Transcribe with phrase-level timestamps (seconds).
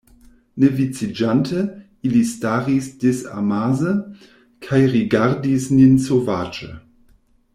[0.61, 1.59] Ne viciĝante,
[2.09, 3.93] ili staris disamase,
[4.69, 6.73] kaj rigardis nin sovaĝe.